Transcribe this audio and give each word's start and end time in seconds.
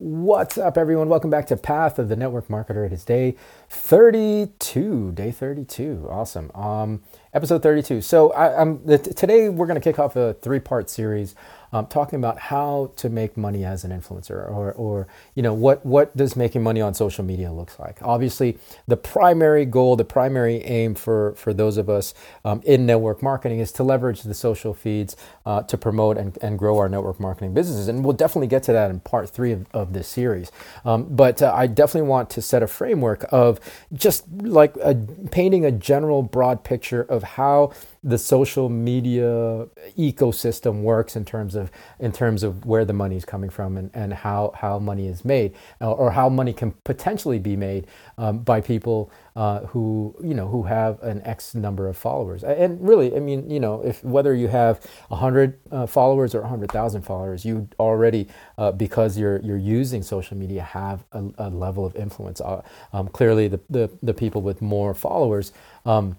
What's 0.00 0.56
up, 0.56 0.78
everyone? 0.78 1.08
Welcome 1.08 1.28
back 1.28 1.48
to 1.48 1.56
Path 1.56 1.98
of 1.98 2.08
the 2.08 2.14
Network 2.14 2.46
Marketer. 2.46 2.86
It 2.86 2.92
is 2.92 3.04
day 3.04 3.34
32. 3.68 5.10
Day 5.10 5.32
32. 5.32 6.06
Awesome. 6.08 6.52
Um, 6.54 7.02
episode 7.34 7.62
32. 7.62 8.00
So, 8.00 8.32
I, 8.32 8.60
am 8.60 8.86
today 8.86 9.48
we're 9.48 9.66
going 9.66 9.80
to 9.80 9.84
kick 9.84 9.98
off 9.98 10.16
a 10.16 10.34
three 10.34 10.60
part 10.60 10.88
series 10.90 11.34
um, 11.72 11.86
talking 11.86 12.18
about 12.18 12.38
how 12.38 12.92
to 12.96 13.08
make 13.08 13.36
money 13.36 13.64
as 13.64 13.84
an 13.84 13.90
influencer 13.90 14.50
or, 14.50 14.72
or 14.72 15.06
you 15.34 15.42
know 15.42 15.52
what 15.52 15.84
what 15.84 16.16
does 16.16 16.36
making 16.36 16.62
money 16.62 16.80
on 16.80 16.94
social 16.94 17.24
media 17.24 17.52
looks 17.52 17.78
like. 17.78 17.98
Obviously 18.02 18.58
the 18.86 18.96
primary 18.96 19.64
goal 19.64 19.96
the 19.96 20.04
primary 20.04 20.62
aim 20.64 20.94
for 20.94 21.34
for 21.34 21.52
those 21.52 21.76
of 21.76 21.88
us 21.88 22.14
um, 22.44 22.62
in 22.64 22.86
network 22.86 23.22
marketing 23.22 23.60
is 23.60 23.72
to 23.72 23.82
leverage 23.82 24.22
the 24.22 24.34
social 24.34 24.72
feeds 24.72 25.16
uh, 25.44 25.62
to 25.62 25.76
promote 25.76 26.16
and, 26.16 26.38
and 26.42 26.58
grow 26.58 26.78
our 26.78 26.88
network 26.88 27.20
marketing 27.20 27.54
businesses. 27.54 27.88
And 27.88 28.04
we'll 28.04 28.16
definitely 28.16 28.48
get 28.48 28.62
to 28.64 28.72
that 28.72 28.90
in 28.90 29.00
part 29.00 29.28
three 29.28 29.52
of, 29.52 29.66
of 29.72 29.92
this 29.92 30.08
series. 30.08 30.50
Um, 30.84 31.04
but 31.04 31.42
uh, 31.42 31.52
i 31.54 31.66
definitely 31.66 32.08
want 32.08 32.30
to 32.30 32.42
set 32.42 32.62
a 32.62 32.66
framework 32.66 33.26
of 33.30 33.60
just 33.92 34.24
like 34.32 34.76
a, 34.76 34.94
painting 35.30 35.64
a 35.64 35.72
general 35.72 36.22
broad 36.22 36.64
picture 36.64 37.02
of 37.02 37.17
how 37.22 37.72
the 38.04 38.18
social 38.18 38.68
media 38.68 39.66
ecosystem 39.98 40.82
works 40.82 41.16
in 41.16 41.24
terms 41.24 41.54
of 41.54 41.70
in 41.98 42.12
terms 42.12 42.42
of 42.42 42.64
where 42.64 42.84
the 42.84 42.92
money 42.92 43.16
is 43.16 43.24
coming 43.24 43.50
from 43.50 43.76
and, 43.76 43.90
and 43.92 44.14
how, 44.14 44.52
how 44.54 44.78
money 44.78 45.08
is 45.08 45.24
made 45.24 45.54
or 45.80 46.10
how 46.10 46.28
money 46.28 46.52
can 46.52 46.72
potentially 46.84 47.38
be 47.38 47.56
made 47.56 47.86
um, 48.18 48.38
by 48.38 48.60
people 48.60 49.10
uh, 49.36 49.60
who 49.66 50.14
you 50.22 50.34
know 50.34 50.48
who 50.48 50.62
have 50.62 51.02
an 51.02 51.22
X 51.22 51.54
number 51.54 51.88
of 51.88 51.96
followers. 51.96 52.44
And 52.44 52.80
really 52.86 53.14
I 53.16 53.20
mean 53.20 53.50
you 53.50 53.60
know 53.60 53.82
if 53.82 54.02
whether 54.04 54.34
you 54.34 54.48
have 54.48 54.84
hundred 55.10 55.58
uh, 55.70 55.86
followers 55.86 56.34
or 56.34 56.42
hundred 56.42 56.70
thousand 56.72 57.02
followers 57.02 57.44
you 57.44 57.68
already 57.78 58.28
uh, 58.58 58.72
because 58.72 59.18
you're 59.18 59.40
you're 59.40 59.56
using 59.56 60.02
social 60.02 60.36
media 60.36 60.62
have 60.62 61.04
a, 61.12 61.24
a 61.38 61.50
level 61.50 61.84
of 61.84 61.94
influence. 61.96 62.40
Uh, 62.40 62.62
um, 62.92 63.08
clearly 63.08 63.48
the, 63.48 63.60
the 63.68 63.90
the 64.02 64.14
people 64.14 64.42
with 64.42 64.62
more 64.62 64.94
followers 64.94 65.52
um, 65.84 66.18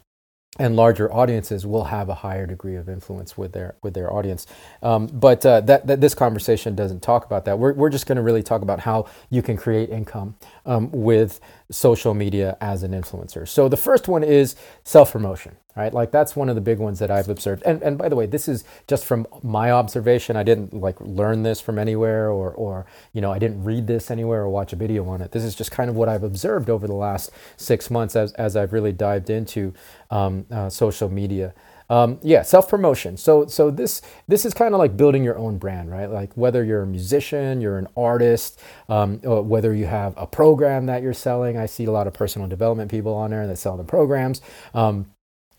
and 0.58 0.76
larger 0.76 1.12
audiences 1.14 1.66
will 1.66 1.86
have 1.86 2.10
a 2.10 2.16
higher 2.16 2.48
degree 2.48 2.76
of 2.76 2.90
influence 2.90 3.38
with 3.38 3.54
their 3.54 3.76
with 3.84 3.94
their 3.94 4.12
audience. 4.12 4.48
Um, 4.82 5.08
but 5.08 5.46
uh, 5.46 5.62
that, 5.62 5.88
that, 5.88 6.02
this 6.02 6.16
conversation 6.16 6.76
doesn't 6.76 7.02
talk 7.02 7.26
about 7.26 7.46
that. 7.46 7.60
We're 7.60 7.74
we're 7.74 7.90
just 7.90 8.08
going 8.08 8.16
to 8.16 8.22
really 8.22 8.44
talk 8.44 8.62
about 8.62 8.80
how 8.80 9.06
you 9.30 9.42
can 9.42 9.58
create 9.58 9.90
income 9.90 10.36
um, 10.66 10.90
with 10.92 11.40
social 11.72 12.14
media 12.14 12.58
as 12.62 12.84
an 12.84 12.92
influencer. 12.92 13.48
So 13.48 13.70
the 13.70 13.78
first 13.78 14.08
one 14.08 14.24
is 14.24 14.56
self 14.84 15.12
promotion 15.12 15.56
right? 15.80 15.94
Like 15.94 16.12
that's 16.12 16.36
one 16.36 16.50
of 16.50 16.56
the 16.56 16.62
big 16.62 16.78
ones 16.78 17.00
that 17.00 17.10
I've 17.10 17.30
observed. 17.30 17.64
And 17.66 17.82
and 17.82 17.98
by 17.98 18.10
the 18.10 18.16
way, 18.16 18.26
this 18.26 18.48
is 18.48 18.66
just 18.88 19.06
from 19.06 19.26
my 19.42 19.72
observation. 19.72 20.36
I 20.36 20.44
didn't 20.44 20.74
like 20.74 21.00
learn 21.00 21.44
this 21.44 21.62
from 21.62 21.80
anywhere 21.80 22.30
or 22.30 22.52
or 22.52 22.86
you 23.14 23.22
know, 23.22 23.32
I 23.32 23.40
didn't 23.40 23.64
read 23.64 23.88
this 23.88 24.12
anywhere 24.12 24.42
or 24.42 24.50
watch 24.50 24.74
a 24.74 24.76
video 24.76 25.08
on 25.08 25.22
it. 25.22 25.32
This 25.32 25.44
is 25.44 25.56
just 25.56 25.72
kind 25.72 25.90
of 25.90 25.96
what 25.96 26.10
I've 26.10 26.24
observed 26.24 26.70
over 26.70 26.86
the 26.86 27.00
last 27.08 27.32
six 27.56 27.90
months 27.90 28.16
as 28.16 28.34
as 28.34 28.58
I've 28.58 28.74
really 28.74 28.92
dived 28.92 29.30
into 29.30 29.74
um, 30.12 30.46
uh, 30.52 30.70
social 30.70 31.10
media. 31.10 31.54
Um, 31.90 32.20
yeah, 32.22 32.44
self 32.44 32.70
promotion. 32.70 33.18
So 33.18 33.48
so 33.48 33.72
this 33.72 34.02
this 34.28 34.46
is 34.46 34.54
kind 34.54 34.76
of 34.76 34.80
like 34.80 34.96
building 34.96 35.24
your 35.24 35.38
own 35.38 35.58
brand, 35.58 35.90
right? 35.90 36.06
Like 36.06 36.32
whether 36.36 36.64
you're 36.64 36.84
a 36.84 36.88
musician, 36.88 37.62
you're 37.62 37.80
an 37.80 37.88
artist, 37.98 38.62
um, 38.90 39.20
whether 39.24 39.74
you 39.74 39.88
have 39.88 40.14
a 40.16 40.28
program 40.28 40.86
that 40.86 41.02
you're 41.02 41.14
selling. 41.14 41.58
I 41.58 41.66
see 41.66 41.86
a 41.86 41.92
lot 41.92 42.06
of 42.06 42.14
personal 42.14 42.48
development 42.48 42.92
people 42.92 43.16
on 43.16 43.32
there 43.32 43.48
that 43.48 43.58
sell 43.58 43.76
the 43.76 43.84
programs. 43.84 44.42
Um, 44.76 45.08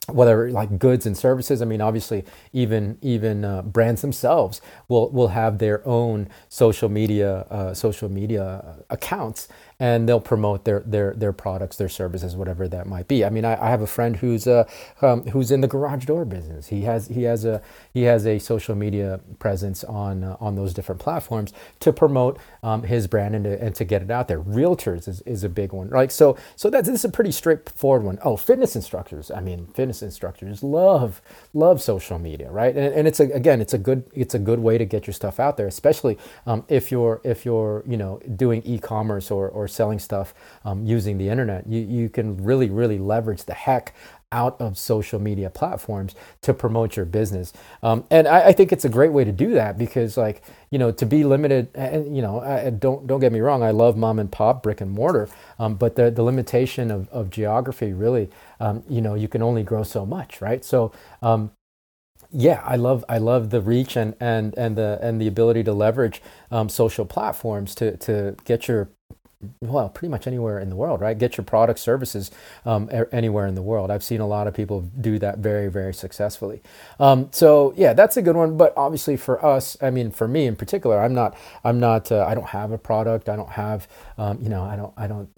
whether 0.08 0.50
like 0.50 0.78
goods 0.78 1.06
and 1.06 1.16
services 1.16 1.62
i 1.62 1.64
mean 1.64 1.80
obviously 1.80 2.24
even 2.52 2.98
even 3.02 3.44
uh, 3.44 3.62
brands 3.62 4.00
themselves 4.00 4.60
will 4.88 5.10
will 5.10 5.28
have 5.28 5.58
their 5.58 5.86
own 5.86 6.28
social 6.48 6.88
media 6.88 7.40
uh, 7.50 7.74
social 7.74 8.08
media 8.08 8.76
accounts 8.90 9.48
and 9.80 10.08
they'll 10.08 10.20
promote 10.20 10.64
their 10.64 10.80
their 10.80 11.14
their 11.14 11.32
products, 11.32 11.76
their 11.76 11.88
services, 11.88 12.36
whatever 12.36 12.68
that 12.68 12.86
might 12.86 13.08
be. 13.08 13.24
I 13.24 13.30
mean, 13.30 13.44
I, 13.46 13.60
I 13.60 13.70
have 13.70 13.82
a 13.82 13.86
friend 13.88 14.16
who's 14.16 14.46
uh, 14.46 14.68
um, 15.02 15.24
who's 15.28 15.50
in 15.50 15.62
the 15.62 15.68
garage 15.68 16.04
door 16.04 16.24
business. 16.26 16.68
He 16.68 16.82
has 16.82 17.08
he 17.08 17.24
has 17.24 17.44
a 17.44 17.62
he 17.92 18.02
has 18.02 18.26
a 18.26 18.38
social 18.38 18.76
media 18.76 19.20
presence 19.40 19.82
on 19.84 20.22
uh, 20.22 20.36
on 20.40 20.54
those 20.54 20.74
different 20.74 21.00
platforms 21.00 21.52
to 21.80 21.92
promote 21.92 22.38
um, 22.62 22.84
his 22.84 23.06
brand 23.08 23.34
and 23.34 23.44
to, 23.44 23.62
and 23.62 23.74
to 23.74 23.84
get 23.84 24.02
it 24.02 24.10
out 24.10 24.28
there. 24.28 24.40
Realtors 24.40 25.08
is, 25.08 25.22
is 25.22 25.42
a 25.44 25.48
big 25.48 25.72
one, 25.72 25.88
right? 25.88 26.12
So 26.12 26.36
so 26.56 26.70
that's 26.70 26.88
this 26.88 27.00
is 27.00 27.04
a 27.06 27.08
pretty 27.08 27.32
straightforward 27.32 28.04
one. 28.04 28.18
Oh, 28.22 28.36
fitness 28.36 28.76
instructors. 28.76 29.30
I 29.30 29.40
mean, 29.40 29.66
fitness 29.68 30.02
instructors 30.02 30.62
love 30.62 31.22
love 31.54 31.80
social 31.80 32.18
media, 32.18 32.50
right? 32.50 32.76
And, 32.76 32.94
and 32.94 33.08
it's 33.08 33.20
a, 33.20 33.24
again, 33.30 33.60
it's 33.62 33.72
a 33.74 33.78
good 33.78 34.04
it's 34.12 34.34
a 34.34 34.38
good 34.38 34.60
way 34.60 34.76
to 34.76 34.84
get 34.84 35.06
your 35.06 35.14
stuff 35.14 35.40
out 35.40 35.56
there, 35.56 35.66
especially 35.66 36.18
um, 36.46 36.64
if 36.68 36.92
you're 36.92 37.20
if 37.24 37.46
you're 37.46 37.82
you 37.86 37.96
know 37.96 38.20
doing 38.36 38.62
e-commerce 38.64 39.30
or 39.30 39.48
or 39.48 39.69
selling 39.70 39.98
stuff 39.98 40.34
um, 40.64 40.84
using 40.84 41.18
the 41.18 41.28
internet, 41.28 41.66
you, 41.66 41.80
you 41.80 42.08
can 42.08 42.42
really, 42.42 42.70
really 42.70 42.98
leverage 42.98 43.44
the 43.44 43.54
heck 43.54 43.94
out 44.32 44.60
of 44.60 44.78
social 44.78 45.18
media 45.18 45.50
platforms 45.50 46.14
to 46.40 46.54
promote 46.54 46.96
your 46.96 47.04
business. 47.04 47.52
Um, 47.82 48.04
and 48.10 48.28
I, 48.28 48.48
I, 48.48 48.52
think 48.52 48.70
it's 48.70 48.84
a 48.84 48.88
great 48.88 49.10
way 49.10 49.24
to 49.24 49.32
do 49.32 49.54
that 49.54 49.76
because 49.76 50.16
like, 50.16 50.42
you 50.70 50.78
know, 50.78 50.92
to 50.92 51.04
be 51.04 51.24
limited 51.24 51.68
and, 51.74 52.14
you 52.14 52.22
know, 52.22 52.40
I, 52.40 52.70
don't, 52.70 53.08
don't 53.08 53.18
get 53.18 53.32
me 53.32 53.40
wrong. 53.40 53.64
I 53.64 53.72
love 53.72 53.96
mom 53.96 54.20
and 54.20 54.30
pop 54.30 54.62
brick 54.62 54.80
and 54.80 54.90
mortar. 54.90 55.28
Um, 55.58 55.74
but 55.74 55.96
the, 55.96 56.12
the 56.12 56.22
limitation 56.22 56.92
of, 56.92 57.08
of 57.08 57.30
geography 57.30 57.92
really, 57.92 58.30
um, 58.60 58.84
you 58.88 59.00
know, 59.00 59.14
you 59.14 59.26
can 59.26 59.42
only 59.42 59.64
grow 59.64 59.82
so 59.82 60.06
much, 60.06 60.40
right? 60.40 60.64
So, 60.64 60.92
um, 61.22 61.50
yeah, 62.32 62.62
I 62.64 62.76
love 62.76 63.04
I 63.08 63.18
love 63.18 63.50
the 63.50 63.60
reach 63.60 63.96
and 63.96 64.14
and 64.20 64.54
and 64.56 64.76
the 64.76 64.98
and 65.02 65.20
the 65.20 65.26
ability 65.26 65.64
to 65.64 65.72
leverage 65.72 66.22
um, 66.50 66.68
social 66.68 67.04
platforms 67.04 67.74
to 67.76 67.96
to 67.98 68.36
get 68.44 68.68
your 68.68 68.88
well, 69.60 69.88
pretty 69.88 70.10
much 70.10 70.26
anywhere 70.26 70.58
in 70.58 70.68
the 70.68 70.76
world, 70.76 71.00
right? 71.00 71.16
Get 71.16 71.38
your 71.38 71.44
product 71.44 71.78
services 71.78 72.30
um, 72.66 72.90
anywhere 73.10 73.46
in 73.46 73.54
the 73.54 73.62
world. 73.62 73.90
I've 73.90 74.02
seen 74.02 74.20
a 74.20 74.26
lot 74.26 74.46
of 74.46 74.52
people 74.54 74.82
do 75.00 75.18
that 75.18 75.38
very, 75.38 75.68
very 75.68 75.94
successfully. 75.94 76.62
Um, 76.98 77.28
so 77.32 77.72
yeah, 77.76 77.94
that's 77.94 78.18
a 78.18 78.22
good 78.22 78.36
one. 78.36 78.58
But 78.58 78.74
obviously, 78.76 79.16
for 79.16 79.42
us, 79.44 79.78
I 79.80 79.90
mean, 79.90 80.10
for 80.10 80.28
me 80.28 80.46
in 80.46 80.56
particular, 80.56 81.00
I'm 81.00 81.14
not, 81.14 81.36
I'm 81.64 81.80
not, 81.80 82.12
uh, 82.12 82.26
I 82.28 82.34
don't 82.34 82.48
have 82.48 82.70
a 82.70 82.78
product. 82.78 83.28
I 83.30 83.36
don't 83.36 83.50
have, 83.50 83.88
um, 84.18 84.38
you 84.42 84.50
know, 84.50 84.62
I 84.62 84.76
don't, 84.76 84.92
I 84.96 85.06
don't 85.06 85.30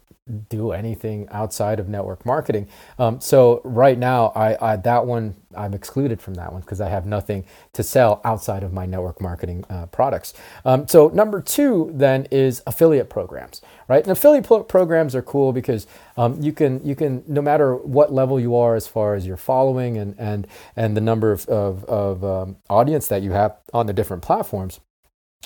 do 0.48 0.70
anything 0.70 1.28
outside 1.30 1.80
of 1.80 1.88
network 1.88 2.24
marketing. 2.24 2.68
Um, 2.98 3.20
so 3.20 3.60
right 3.64 3.98
now, 3.98 4.26
I, 4.36 4.72
I, 4.72 4.76
that 4.76 5.04
one 5.04 5.34
I'm 5.56 5.74
excluded 5.74 6.20
from 6.20 6.34
that 6.34 6.52
one 6.52 6.60
because 6.60 6.80
I 6.80 6.88
have 6.88 7.06
nothing 7.06 7.44
to 7.72 7.82
sell 7.82 8.20
outside 8.24 8.62
of 8.62 8.72
my 8.72 8.86
network 8.86 9.20
marketing 9.20 9.64
uh, 9.68 9.86
products. 9.86 10.32
Um, 10.64 10.86
so 10.86 11.08
number 11.08 11.40
two 11.40 11.90
then 11.92 12.26
is 12.30 12.62
affiliate 12.66 13.10
programs, 13.10 13.60
right? 13.88 14.02
And 14.02 14.12
affiliate 14.12 14.44
pro- 14.46 14.64
programs 14.64 15.14
are 15.14 15.22
cool 15.22 15.52
because 15.52 15.86
um, 16.16 16.40
you 16.40 16.52
can 16.52 16.84
you 16.86 16.94
can 16.94 17.24
no 17.26 17.42
matter 17.42 17.74
what 17.74 18.12
level 18.12 18.38
you 18.38 18.54
are 18.56 18.76
as 18.76 18.86
far 18.86 19.14
as 19.14 19.26
your 19.26 19.36
following 19.36 19.98
and 19.98 20.14
and 20.18 20.46
and 20.76 20.96
the 20.96 21.00
number 21.00 21.32
of 21.32 21.46
of, 21.48 21.84
of 21.84 22.24
um, 22.24 22.56
audience 22.70 23.08
that 23.08 23.22
you 23.22 23.32
have 23.32 23.56
on 23.74 23.86
the 23.86 23.92
different 23.92 24.22
platforms 24.22 24.80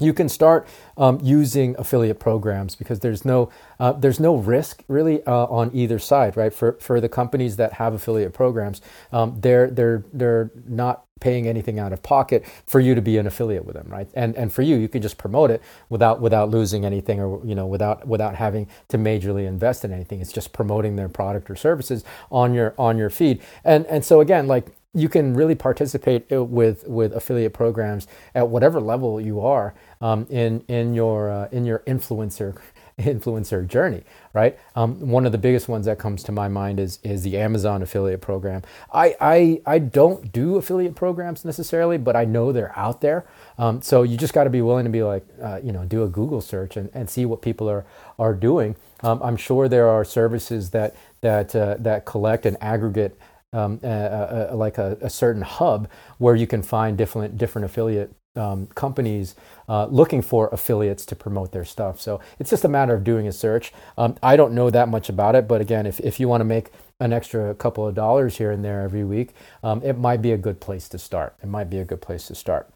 you 0.01 0.12
can 0.12 0.29
start 0.29 0.69
um, 0.99 1.19
using 1.23 1.75
affiliate 1.79 2.19
programs 2.19 2.77
because 2.77 3.01
there's 3.01 3.25
no 3.25 3.51
uh, 3.81 3.93
there's 3.93 4.21
no 4.21 4.37
risk 4.37 4.83
really 4.89 5.23
uh, 5.25 5.47
on 5.47 5.71
either 5.73 5.99
side, 5.99 6.37
right? 6.37 6.53
For 6.53 6.73
for 6.75 7.01
the 7.01 7.09
companies 7.09 7.57
that 7.57 7.75
have 7.75 7.95
affiliate 7.95 8.35
programs, 8.35 8.81
um, 9.12 9.41
they're 9.41 9.71
they're 9.71 10.05
they're 10.12 10.51
not 10.67 11.05
paying 11.19 11.49
anything 11.49 11.79
out 11.79 11.95
of 11.95 12.03
pocket 12.03 12.45
for 12.67 12.79
you 12.79 12.95
to 12.95 13.01
be 13.01 13.17
an 13.17 13.27
affiliate 13.27 13.65
with 13.65 13.75
them, 13.75 13.87
right? 13.89 14.09
And 14.15 14.37
and 14.37 14.53
for 14.53 14.62
you, 14.62 14.77
you 14.77 14.89
can 14.89 15.01
just 15.01 15.17
promote 15.17 15.51
it 15.51 15.62
without 15.89 16.21
without 16.21 16.51
losing 16.51 16.85
anything 16.85 17.21
or 17.21 17.45
you 17.45 17.55
know 17.55 17.67
without 17.67 18.06
without 18.06 18.35
having 18.35 18.69
to 18.89 18.99
majorly 18.99 19.47
invest 19.47 19.85
in 19.85 19.93
anything. 19.93 20.21
It's 20.21 20.33
just 20.33 20.53
promoting 20.53 20.97
their 20.97 21.09
product 21.09 21.51
or 21.51 21.56
services 21.56 22.05
on 22.31 22.53
your 22.53 22.75
on 22.77 22.99
your 22.99 23.09
feed. 23.09 23.41
And 23.65 23.87
and 23.87 24.05
so 24.05 24.21
again, 24.21 24.47
like 24.47 24.67
you 24.97 25.09
can 25.11 25.34
really 25.34 25.55
participate 25.55 26.27
with 26.31 26.87
with 26.89 27.12
affiliate 27.12 27.53
programs 27.53 28.07
at 28.34 28.49
whatever 28.49 28.81
level 28.81 29.21
you 29.21 29.41
are 29.41 29.75
um, 30.01 30.27
in 30.31 30.65
in 30.69 30.95
your 30.95 31.31
uh, 31.31 31.49
in 31.53 31.67
your 31.67 31.81
influencer 31.81 32.59
influencer 32.99 33.67
journey, 33.67 34.03
right? 34.32 34.59
Um, 34.75 35.11
one 35.11 35.26
of 35.26 35.32
the 35.32 35.38
biggest 35.38 35.69
ones 35.69 35.85
that 35.85 35.99
comes 35.99 36.23
to 36.25 36.32
my 36.32 36.49
mind 36.49 36.81
is 36.81 36.99
is 37.03 37.23
the 37.23 37.37
Amazon 37.37 37.82
affiliate 37.82 38.23
program. 38.23 38.62
I 38.93 39.15
I, 39.20 39.62
I 39.67 39.79
don't 39.79 40.32
do 40.32 40.56
affiliate 40.56 40.94
programs 40.94 41.44
necessarily, 41.44 41.99
but 41.99 42.17
I 42.17 42.25
know 42.25 42.50
they're 42.53 42.76
out 42.76 43.03
there. 43.03 43.26
Um, 43.59 43.82
so 43.82 44.03
you 44.03 44.17
just 44.17 44.32
got 44.32 44.44
to 44.44 44.50
be 44.50 44.62
willing 44.62 44.85
to 44.85 44.91
be 44.91 45.03
like, 45.03 45.26
uh, 45.43 45.61
you 45.62 45.73
know, 45.73 45.85
do 45.85 46.05
a 46.05 46.09
Google 46.09 46.41
search 46.41 46.76
and, 46.76 46.91
and 46.94 47.11
see 47.11 47.26
what 47.26 47.43
people 47.43 47.69
are 47.69 47.85
are 48.19 48.35
doing. 48.35 48.76
Um, 49.03 49.20
I'm 49.23 49.37
sure 49.37 49.69
there 49.69 49.88
are 49.88 50.05
services 50.05 50.70
that 50.70 50.97
that 51.20 51.55
uh, 51.55 51.76
that 51.81 52.06
collect 52.06 52.47
and 52.47 52.56
aggregate 52.62 53.19
um, 53.56 53.81
a, 53.82 54.49
a, 54.50 54.56
like 54.56 54.79
a, 54.79 54.99
a, 55.00 55.11
certain 55.11 55.43
hub 55.43 55.88
where 56.19 56.35
you 56.35 56.47
can 56.47 56.62
find 56.62 56.99
different 56.99 57.38
different 57.38 57.64
affiliate 57.64 58.12
um, 58.37 58.67
companies 58.69 59.35
uh, 59.69 59.87
looking 59.87 60.23
for 60.23 60.49
affiliates 60.53 61.06
to 61.06 61.17
promote 61.17 61.53
their 61.53 61.64
stuff. 61.64 62.00
So 62.00 62.20
it's 62.38 62.50
just 62.50 62.64
a 62.64 62.69
matter 62.69 62.94
of 62.94 63.03
doing 63.03 63.26
a 63.26 63.32
search. 63.32 63.73
Um, 63.97 64.17
I 64.23 64.37
don't 64.37 64.53
know 64.53 64.70
that 64.70 64.88
much 64.88 65.08
about 65.08 65.35
it, 65.35 65.49
but 65.49 65.61
again, 65.61 65.87
if, 65.87 66.00
if 66.00 66.20
you 66.20 66.29
want 66.29 66.43
to 66.43 66.44
make 66.44 66.70
an 67.00 67.12
extra 67.12 67.55
couple 67.55 67.87
of 67.87 67.94
dollars 67.94 68.38
here 68.38 68.50
and 68.50 68.64
there 68.64 68.82
every 68.82 69.05
week, 69.05 69.31
um, 69.62 69.82
it 69.82 69.99
might 69.99 70.23
be 70.23 70.32
a 70.32 70.38
good 70.38 70.61
place 70.61 70.88
to 70.91 70.99
start. 70.99 71.35
It 71.43 71.49
might 71.49 71.70
be 71.70 71.79
a 71.79 71.85
good 71.85 72.00
place 72.00 72.26
to 72.29 72.35
start. 72.35 72.70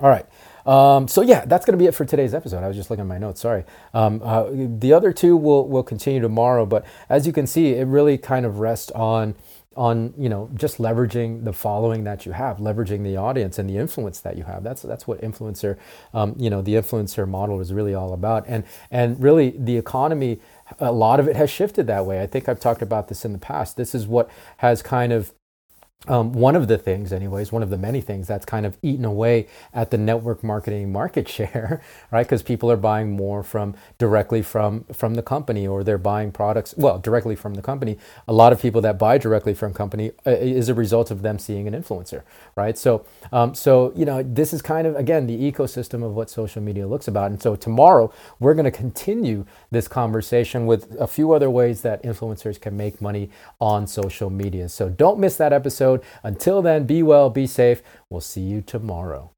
All 0.00 0.10
right. 0.10 0.26
Um, 0.66 1.08
so 1.08 1.22
yeah, 1.22 1.46
that's 1.46 1.64
going 1.64 1.72
to 1.72 1.82
be 1.82 1.86
it 1.86 1.94
for 1.94 2.04
today's 2.04 2.34
episode. 2.34 2.62
I 2.62 2.68
was 2.68 2.76
just 2.76 2.90
looking 2.90 3.02
at 3.02 3.06
my 3.06 3.18
notes. 3.18 3.40
Sorry. 3.40 3.64
Um, 3.94 4.20
uh, 4.22 4.46
the 4.50 4.92
other 4.92 5.12
two 5.12 5.36
will 5.38 5.66
will 5.68 5.82
continue 5.82 6.20
tomorrow, 6.20 6.66
but 6.66 6.84
as 7.08 7.26
you 7.26 7.32
can 7.32 7.46
see, 7.46 7.74
it 7.74 7.86
really 7.86 8.18
kind 8.18 8.44
of 8.44 8.58
rests 8.58 8.90
on 8.90 9.36
on 9.76 10.14
you 10.16 10.28
know 10.28 10.50
just 10.54 10.78
leveraging 10.78 11.44
the 11.44 11.52
following 11.52 12.04
that 12.04 12.24
you 12.26 12.32
have 12.32 12.58
leveraging 12.58 13.02
the 13.04 13.16
audience 13.16 13.58
and 13.58 13.68
the 13.68 13.76
influence 13.76 14.20
that 14.20 14.36
you 14.36 14.44
have. 14.44 14.62
That's 14.62 14.82
that's 14.82 15.06
what 15.06 15.20
influencer 15.20 15.76
um, 16.14 16.34
you 16.38 16.50
know 16.50 16.62
the 16.62 16.74
influencer 16.74 17.28
model 17.28 17.60
is 17.60 17.72
really 17.72 17.94
all 17.94 18.12
about. 18.12 18.44
And 18.48 18.64
and 18.90 19.22
really 19.22 19.50
the 19.50 19.76
economy 19.76 20.40
a 20.80 20.90
lot 20.92 21.20
of 21.20 21.28
it 21.28 21.36
has 21.36 21.50
shifted 21.50 21.86
that 21.86 22.06
way. 22.06 22.20
I 22.22 22.26
think 22.26 22.48
i've 22.48 22.60
talked 22.60 22.82
about 22.82 23.08
this 23.08 23.24
in 23.24 23.32
the 23.32 23.38
past. 23.38 23.76
This 23.76 23.94
is 23.94 24.06
what 24.06 24.30
has 24.58 24.82
kind 24.82 25.12
of 25.12 25.32
um, 26.08 26.32
one 26.32 26.54
of 26.54 26.68
the 26.68 26.78
things, 26.78 27.12
anyways, 27.12 27.50
one 27.50 27.62
of 27.62 27.70
the 27.70 27.78
many 27.78 28.00
things 28.00 28.28
that's 28.28 28.44
kind 28.44 28.64
of 28.64 28.76
eaten 28.82 29.04
away 29.04 29.48
at 29.74 29.90
the 29.90 29.98
network 29.98 30.44
marketing 30.44 30.92
market 30.92 31.28
share, 31.36 31.82
right? 32.12 32.22
Because 32.22 32.42
people 32.42 32.70
are 32.70 32.76
buying 32.76 33.12
more 33.16 33.42
from 33.42 33.74
directly 33.98 34.42
from 34.42 34.84
from 34.92 35.14
the 35.14 35.22
company, 35.22 35.66
or 35.66 35.82
they're 35.82 35.98
buying 35.98 36.30
products 36.30 36.74
well 36.76 36.98
directly 36.98 37.34
from 37.34 37.54
the 37.54 37.62
company. 37.62 37.98
A 38.28 38.32
lot 38.32 38.52
of 38.52 38.60
people 38.60 38.80
that 38.82 38.98
buy 38.98 39.18
directly 39.18 39.54
from 39.54 39.72
company 39.72 40.12
uh, 40.26 40.30
is 40.30 40.68
a 40.68 40.74
result 40.74 41.10
of 41.10 41.22
them 41.22 41.38
seeing 41.38 41.66
an 41.66 41.74
influencer, 41.74 42.22
right? 42.54 42.78
So, 42.78 43.04
um, 43.32 43.54
so 43.54 43.92
you 43.96 44.04
know, 44.04 44.22
this 44.22 44.52
is 44.52 44.62
kind 44.62 44.86
of 44.86 44.94
again 44.96 45.26
the 45.26 45.50
ecosystem 45.50 46.04
of 46.04 46.14
what 46.14 46.30
social 46.30 46.62
media 46.62 46.86
looks 46.86 47.08
about. 47.08 47.30
And 47.30 47.42
so 47.42 47.56
tomorrow 47.56 48.12
we're 48.38 48.54
going 48.54 48.64
to 48.64 48.70
continue 48.70 49.44
this 49.70 49.88
conversation 49.88 50.66
with 50.66 50.94
a 51.00 51.06
few 51.06 51.32
other 51.32 51.50
ways 51.50 51.82
that 51.82 52.02
influencers 52.04 52.60
can 52.60 52.76
make 52.76 53.00
money 53.00 53.30
on 53.60 53.86
social 53.86 54.30
media. 54.30 54.68
So 54.68 54.88
don't 54.88 55.18
miss 55.18 55.36
that 55.38 55.52
episode 55.52 55.85
episode. 55.86 56.04
Until 56.22 56.62
then, 56.62 56.84
be 56.84 57.02
well, 57.02 57.30
be 57.30 57.46
safe. 57.46 57.82
We'll 58.10 58.20
see 58.20 58.42
you 58.42 58.60
tomorrow. 58.60 59.35